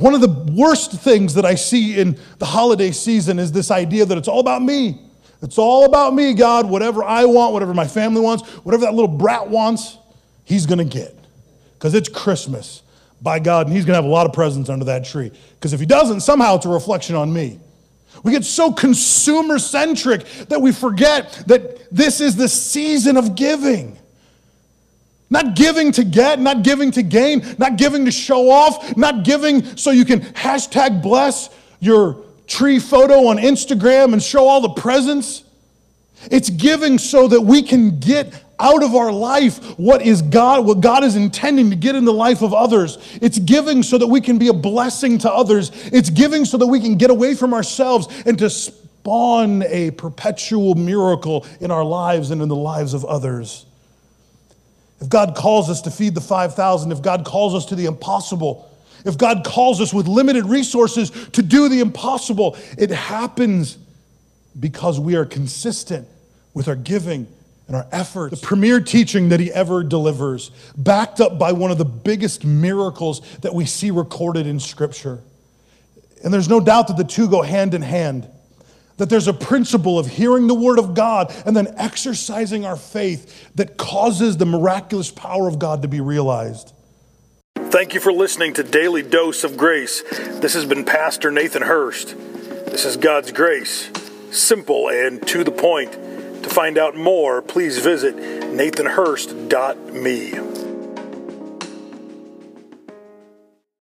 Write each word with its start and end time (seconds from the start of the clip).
One 0.00 0.14
of 0.14 0.22
the 0.22 0.52
worst 0.52 0.92
things 0.92 1.34
that 1.34 1.44
I 1.44 1.54
see 1.56 1.98
in 1.98 2.18
the 2.38 2.46
holiday 2.46 2.90
season 2.90 3.38
is 3.38 3.52
this 3.52 3.70
idea 3.70 4.06
that 4.06 4.16
it's 4.16 4.28
all 4.28 4.40
about 4.40 4.62
me. 4.62 4.98
It's 5.42 5.58
all 5.58 5.84
about 5.84 6.14
me, 6.14 6.32
God. 6.32 6.68
Whatever 6.68 7.04
I 7.04 7.26
want, 7.26 7.52
whatever 7.52 7.74
my 7.74 7.86
family 7.86 8.22
wants, 8.22 8.48
whatever 8.64 8.86
that 8.86 8.94
little 8.94 9.14
brat 9.14 9.48
wants, 9.48 9.98
he's 10.44 10.64
going 10.64 10.78
to 10.78 10.84
get. 10.84 11.14
Because 11.74 11.94
it's 11.94 12.08
Christmas 12.08 12.82
by 13.20 13.40
God, 13.40 13.66
and 13.66 13.76
he's 13.76 13.84
going 13.84 13.92
to 13.92 14.02
have 14.02 14.06
a 14.06 14.08
lot 14.08 14.26
of 14.26 14.32
presents 14.32 14.70
under 14.70 14.86
that 14.86 15.04
tree. 15.04 15.30
Because 15.54 15.74
if 15.74 15.80
he 15.80 15.86
doesn't, 15.86 16.20
somehow 16.20 16.56
it's 16.56 16.64
a 16.64 16.70
reflection 16.70 17.14
on 17.14 17.30
me. 17.30 17.60
We 18.22 18.32
get 18.32 18.44
so 18.44 18.72
consumer 18.72 19.58
centric 19.58 20.24
that 20.48 20.62
we 20.62 20.72
forget 20.72 21.44
that 21.46 21.94
this 21.94 22.22
is 22.22 22.36
the 22.36 22.48
season 22.48 23.18
of 23.18 23.34
giving. 23.34 23.98
Not 25.30 25.54
giving 25.54 25.92
to 25.92 26.04
get, 26.04 26.40
not 26.40 26.64
giving 26.64 26.90
to 26.92 27.02
gain, 27.02 27.54
not 27.56 27.76
giving 27.76 28.04
to 28.04 28.10
show 28.10 28.50
off, 28.50 28.96
not 28.96 29.24
giving 29.24 29.76
so 29.76 29.92
you 29.92 30.04
can 30.04 30.20
hashtag 30.20 31.02
bless 31.02 31.50
your 31.78 32.24
tree 32.48 32.80
photo 32.80 33.28
on 33.28 33.38
Instagram 33.38 34.12
and 34.12 34.20
show 34.20 34.48
all 34.48 34.60
the 34.60 34.70
presents. 34.70 35.44
It's 36.30 36.50
giving 36.50 36.98
so 36.98 37.28
that 37.28 37.40
we 37.40 37.62
can 37.62 38.00
get 38.00 38.44
out 38.58 38.82
of 38.82 38.94
our 38.94 39.10
life 39.10 39.78
what 39.78 40.02
is 40.02 40.20
God, 40.20 40.66
what 40.66 40.80
God 40.80 41.02
is 41.02 41.16
intending 41.16 41.70
to 41.70 41.76
get 41.76 41.94
in 41.94 42.04
the 42.04 42.12
life 42.12 42.42
of 42.42 42.52
others. 42.52 42.98
It's 43.22 43.38
giving 43.38 43.82
so 43.82 43.98
that 43.98 44.06
we 44.06 44.20
can 44.20 44.36
be 44.36 44.48
a 44.48 44.52
blessing 44.52 45.16
to 45.18 45.32
others. 45.32 45.70
It's 45.92 46.10
giving 46.10 46.44
so 46.44 46.58
that 46.58 46.66
we 46.66 46.80
can 46.80 46.96
get 46.96 47.10
away 47.10 47.34
from 47.34 47.54
ourselves 47.54 48.08
and 48.26 48.38
to 48.38 48.50
spawn 48.50 49.62
a 49.62 49.92
perpetual 49.92 50.74
miracle 50.74 51.46
in 51.60 51.70
our 51.70 51.84
lives 51.84 52.32
and 52.32 52.42
in 52.42 52.48
the 52.48 52.56
lives 52.56 52.92
of 52.92 53.04
others. 53.04 53.64
If 55.00 55.08
God 55.08 55.34
calls 55.34 55.70
us 55.70 55.80
to 55.82 55.90
feed 55.90 56.14
the 56.14 56.20
5,000, 56.20 56.92
if 56.92 57.02
God 57.02 57.24
calls 57.24 57.54
us 57.54 57.66
to 57.66 57.74
the 57.74 57.86
impossible, 57.86 58.70
if 59.04 59.16
God 59.16 59.44
calls 59.44 59.80
us 59.80 59.94
with 59.94 60.06
limited 60.06 60.44
resources 60.44 61.10
to 61.30 61.42
do 61.42 61.68
the 61.68 61.80
impossible, 61.80 62.56
it 62.76 62.90
happens 62.90 63.78
because 64.58 65.00
we 65.00 65.16
are 65.16 65.24
consistent 65.24 66.06
with 66.52 66.68
our 66.68 66.76
giving 66.76 67.26
and 67.66 67.76
our 67.76 67.86
efforts. 67.92 68.40
The 68.40 68.46
premier 68.46 68.80
teaching 68.80 69.28
that 69.30 69.40
he 69.40 69.50
ever 69.52 69.82
delivers, 69.82 70.50
backed 70.76 71.20
up 71.20 71.38
by 71.38 71.52
one 71.52 71.70
of 71.70 71.78
the 71.78 71.84
biggest 71.84 72.44
miracles 72.44 73.20
that 73.38 73.54
we 73.54 73.64
see 73.64 73.90
recorded 73.90 74.46
in 74.46 74.60
Scripture. 74.60 75.20
And 76.22 76.34
there's 76.34 76.48
no 76.48 76.60
doubt 76.60 76.88
that 76.88 76.96
the 76.96 77.04
two 77.04 77.28
go 77.28 77.40
hand 77.40 77.72
in 77.72 77.80
hand 77.80 78.28
that 79.00 79.08
there's 79.08 79.26
a 79.28 79.32
principle 79.32 79.98
of 79.98 80.06
hearing 80.06 80.46
the 80.46 80.54
word 80.54 80.78
of 80.78 80.92
God 80.92 81.34
and 81.46 81.56
then 81.56 81.72
exercising 81.78 82.66
our 82.66 82.76
faith 82.76 83.50
that 83.54 83.78
causes 83.78 84.36
the 84.36 84.44
miraculous 84.44 85.10
power 85.10 85.48
of 85.48 85.58
God 85.58 85.80
to 85.80 85.88
be 85.88 86.02
realized. 86.02 86.74
Thank 87.56 87.94
you 87.94 88.00
for 88.00 88.12
listening 88.12 88.52
to 88.54 88.62
Daily 88.62 89.02
Dose 89.02 89.42
of 89.42 89.56
Grace. 89.56 90.02
This 90.02 90.52
has 90.52 90.66
been 90.66 90.84
Pastor 90.84 91.30
Nathan 91.30 91.62
Hurst. 91.62 92.14
This 92.66 92.84
is 92.84 92.98
God's 92.98 93.32
grace, 93.32 93.88
simple 94.32 94.90
and 94.90 95.26
to 95.28 95.44
the 95.44 95.50
point. 95.50 95.92
To 95.92 96.50
find 96.50 96.76
out 96.76 96.94
more, 96.94 97.40
please 97.40 97.78
visit 97.78 98.16
nathanhurst.me. 98.16 100.69